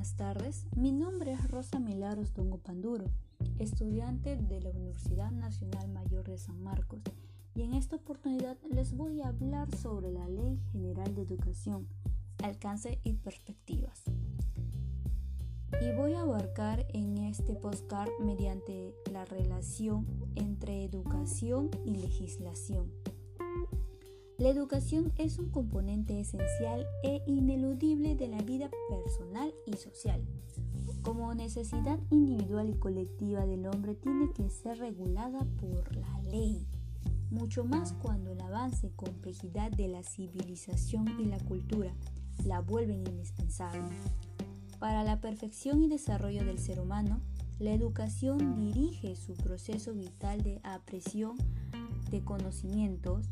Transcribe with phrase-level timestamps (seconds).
[0.00, 0.66] buenas tardes.
[0.74, 3.04] Mi nombre es Rosa Milagros Dongo Panduro,
[3.58, 7.02] estudiante de la Universidad Nacional Mayor de San Marcos,
[7.54, 11.86] y en esta oportunidad les voy a hablar sobre la Ley General de Educación,
[12.42, 14.04] alcance y perspectivas.
[15.82, 22.90] Y voy a abarcar en este postcard mediante la relación entre educación y legislación.
[24.40, 30.24] La educación es un componente esencial e ineludible de la vida personal y social.
[31.02, 36.66] Como necesidad individual y colectiva del hombre tiene que ser regulada por la ley,
[37.30, 41.94] mucho más cuando el avance y complejidad de la civilización y la cultura
[42.46, 43.94] la vuelven indispensable.
[44.78, 47.20] Para la perfección y desarrollo del ser humano,
[47.58, 51.36] la educación dirige su proceso vital de apreciación
[52.10, 53.28] de conocimientos,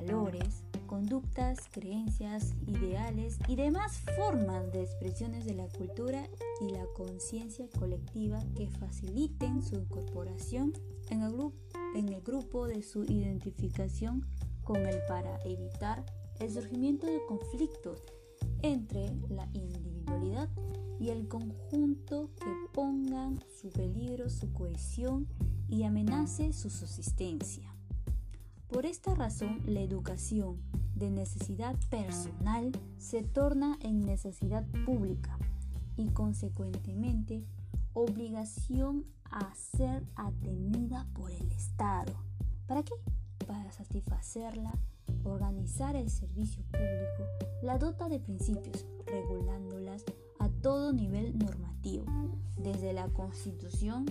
[0.00, 6.28] valores, conductas, creencias, ideales y demás formas de expresiones de la cultura
[6.60, 10.72] y la conciencia colectiva que faciliten su incorporación
[11.10, 11.56] en el, grupo,
[11.94, 14.24] en el grupo de su identificación
[14.62, 16.04] con él para evitar
[16.38, 18.02] el surgimiento de conflictos
[18.62, 20.48] entre la individualidad
[21.00, 25.26] y el conjunto que pongan su peligro su cohesión
[25.68, 27.67] y amenace su subsistencia.
[28.68, 30.60] Por esta razón, la educación
[30.94, 35.38] de necesidad personal se torna en necesidad pública
[35.96, 37.46] y consecuentemente
[37.94, 42.12] obligación a ser atendida por el Estado.
[42.66, 42.92] ¿Para qué?
[43.46, 44.72] Para satisfacerla,
[45.24, 47.24] organizar el servicio público,
[47.62, 50.04] la dota de principios, regulándolas
[50.38, 52.04] a todo nivel normativo,
[52.56, 54.04] desde la Constitución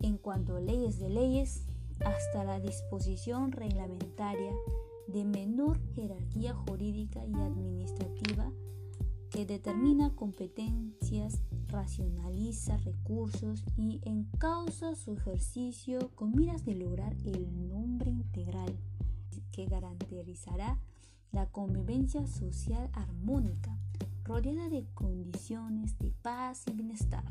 [0.00, 1.66] en cuanto a leyes de leyes
[2.04, 4.52] hasta la disposición reglamentaria
[5.08, 8.50] de menor jerarquía jurídica y administrativa
[9.30, 18.10] que determina competencias, racionaliza recursos y encausa su ejercicio con miras de lograr el nombre
[18.10, 18.78] integral
[19.52, 20.78] que garantizará
[21.32, 23.76] la convivencia social armónica,
[24.24, 27.24] rodeada de condiciones de paz y bienestar.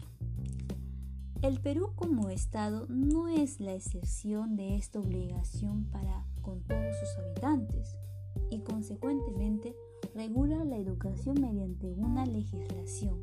[1.44, 7.18] El Perú como Estado no es la excepción de esta obligación para con todos sus
[7.20, 7.96] habitantes
[8.50, 9.76] y consecuentemente
[10.16, 13.22] regula la educación mediante una legislación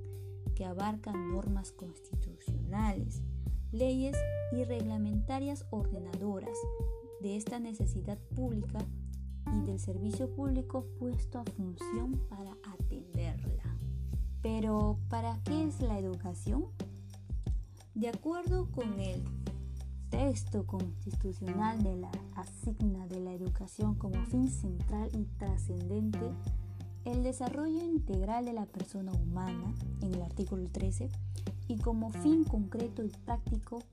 [0.54, 3.20] que abarca normas constitucionales,
[3.72, 4.16] leyes
[4.52, 6.56] y reglamentarias ordenadoras
[7.20, 8.78] de esta necesidad pública
[9.52, 13.76] y del servicio público puesto a función para atenderla.
[14.40, 16.66] Pero, ¿para qué es la educación?
[17.94, 19.22] De acuerdo con el
[20.10, 26.32] texto constitucional de la asigna de la educación como fin central y trascendente,
[27.04, 29.72] el desarrollo integral de la persona humana,
[30.02, 31.08] en el artículo 13,
[31.68, 33.84] y como fin concreto y práctico,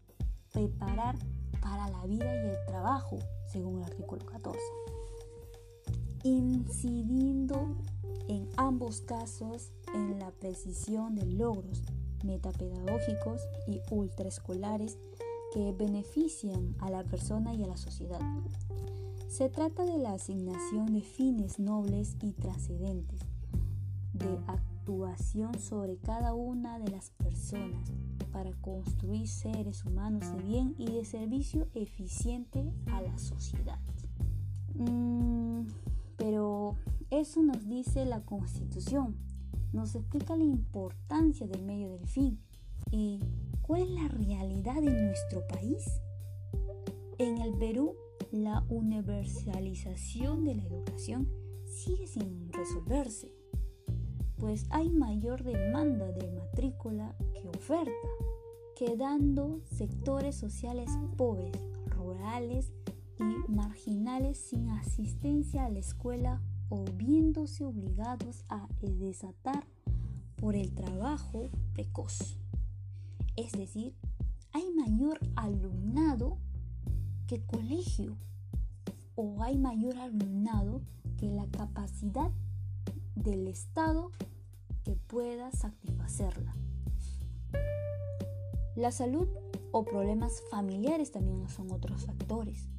[0.52, 1.16] preparar
[1.62, 3.20] para la vida y el trabajo,
[3.52, 4.60] según el artículo 14.
[6.24, 7.78] Incidiendo
[8.28, 11.84] en ambos casos en la precisión de logros
[12.24, 14.98] metapedagógicos y ultraescolares
[15.54, 18.22] que benefician a la persona y a la sociedad.
[19.28, 23.22] Se trata de la asignación de fines nobles y trascendentes,
[24.14, 27.92] de actuación sobre cada una de las personas
[28.32, 33.80] para construir seres humanos de bien y de servicio eficiente a la sociedad.
[34.76, 35.64] Mm,
[36.18, 36.76] pero
[37.10, 39.16] eso nos dice la Constitución,
[39.74, 42.40] nos explica la importancia del medio del fin
[42.92, 43.20] y
[43.62, 46.02] cuál es la realidad en nuestro país.
[47.18, 47.96] En el Perú,
[48.32, 51.28] la universalización de la educación
[51.66, 53.32] sigue sin resolverse,
[54.38, 57.92] pues hay mayor demanda de matrícula que oferta,
[58.76, 61.56] quedando sectores sociales pobres,
[61.86, 62.72] rurales
[63.20, 66.42] y marginales sin asistencia a la escuela
[66.72, 69.68] o viéndose obligados a desatar
[70.38, 72.40] por el trabajo precoz.
[73.36, 73.94] Es decir,
[74.54, 76.38] hay mayor alumnado
[77.28, 78.18] que colegio
[79.16, 80.82] o hay mayor alumnado
[81.18, 82.32] que la capacidad
[83.16, 84.12] del Estado
[84.84, 86.56] que pueda satisfacerla.
[88.78, 89.28] La salud
[89.74, 92.70] o problemas familiares también son otros factores.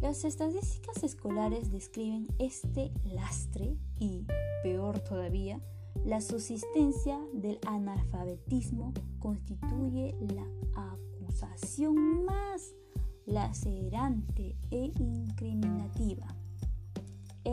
[0.00, 4.26] Las estadísticas escolares describen este lastre y,
[4.62, 5.60] peor todavía,
[6.06, 12.72] la subsistencia del analfabetismo constituye la acusación más
[13.26, 16.39] lacerante e incriminativa.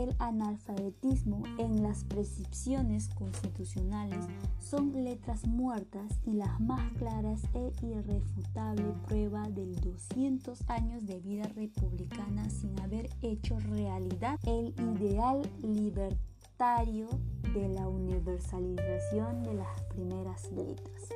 [0.02, 4.24] El analfabetismo en las prescripciones constitucionales
[4.58, 11.44] son letras muertas y las más claras e irrefutable prueba de 200 años de vida
[11.54, 17.08] republicana sin haber hecho realidad el ideal libertario
[17.54, 21.08] de la universalización de las primeras letras.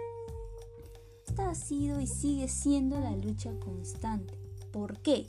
[1.26, 4.34] Esta ha sido y sigue siendo la lucha constante.
[4.72, 5.26] ¿Por qué?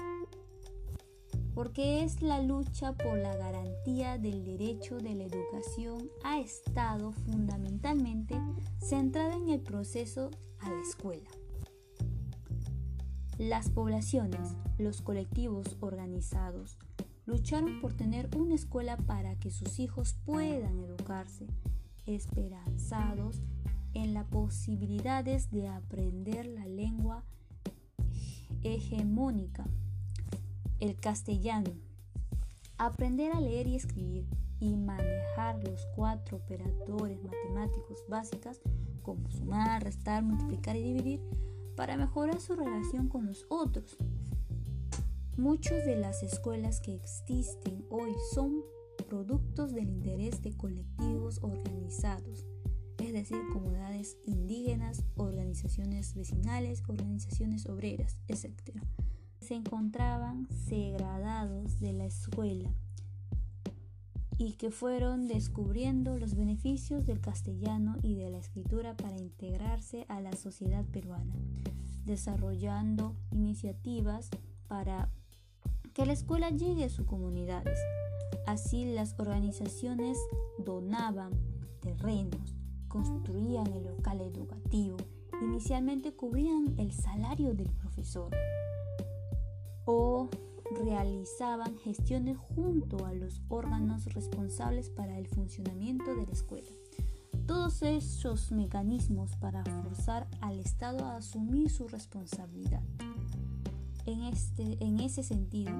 [1.54, 8.36] Porque es la lucha por la garantía del derecho de la educación ha estado fundamentalmente
[8.80, 11.30] centrada en el proceso a la escuela.
[13.38, 16.78] Las poblaciones, los colectivos organizados,
[17.26, 21.48] lucharon por tener una escuela para que sus hijos puedan educarse,
[22.06, 23.42] esperanzados
[23.94, 27.24] en las posibilidades de aprender la lengua
[28.64, 29.66] hegemónica
[30.84, 31.72] el castellano.
[32.78, 34.28] Aprender a leer y escribir
[34.60, 38.60] y manejar los cuatro operadores matemáticos básicas
[39.02, 41.22] como sumar, restar, multiplicar y dividir
[41.78, 43.96] para mejorar su relación con los otros.
[45.38, 48.62] Muchas de las escuelas que existen hoy son
[49.08, 52.46] productos del interés de colectivos organizados,
[53.00, 58.84] es decir, comunidades indígenas, organizaciones vecinales, organizaciones obreras, etc
[59.44, 62.74] se encontraban segregados de la escuela
[64.38, 70.22] y que fueron descubriendo los beneficios del castellano y de la escritura para integrarse a
[70.22, 71.36] la sociedad peruana,
[72.06, 74.30] desarrollando iniciativas
[74.70, 75.10] para
[75.94, 77.78] que la escuela llegue a sus comunidades.
[78.48, 80.18] Así las organizaciones
[80.58, 81.34] donaban
[81.82, 82.56] terrenos,
[82.88, 84.98] construían el local educativo,
[85.42, 88.32] inicialmente cubrían el salario del profesor
[89.86, 90.30] o
[90.84, 96.70] realizaban gestiones junto a los órganos responsables para el funcionamiento de la escuela.
[97.46, 102.82] Todos esos mecanismos para forzar al Estado a asumir su responsabilidad.
[104.06, 105.72] En, este, en ese sentido,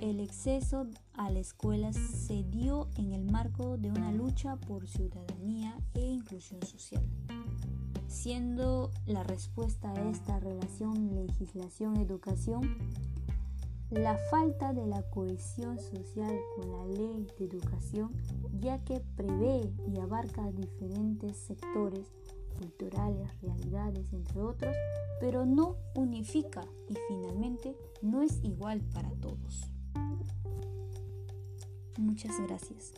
[0.00, 5.76] el exceso a la escuela se dio en el marco de una lucha por ciudadanía
[5.94, 7.04] e inclusión social.
[8.08, 12.78] Siendo la respuesta a esta relación legislación-educación
[13.90, 18.12] la falta de la cohesión social con la ley de educación,
[18.60, 22.06] ya que prevé y abarca diferentes sectores
[22.58, 24.74] culturales, realidades, entre otros,
[25.20, 29.70] pero no unifica y finalmente no es igual para todos.
[31.98, 32.92] Muchas gracias.